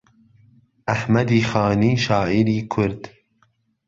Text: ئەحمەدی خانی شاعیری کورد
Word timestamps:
ئەحمەدی 0.89 1.41
خانی 1.49 1.93
شاعیری 2.05 2.59
کورد 2.73 3.01